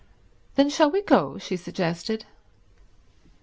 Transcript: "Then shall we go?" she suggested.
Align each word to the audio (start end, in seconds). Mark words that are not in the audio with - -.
"Then 0.55 0.71
shall 0.71 0.89
we 0.89 1.03
go?" 1.03 1.37
she 1.37 1.55
suggested. 1.55 2.25